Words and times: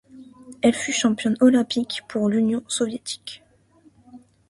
Elle 0.63 0.73
fut 0.73 0.93
championne 0.93 1.37
olympique 1.41 2.01
pour 2.09 2.27
l'Union 2.27 2.63
soviétique. 2.67 3.43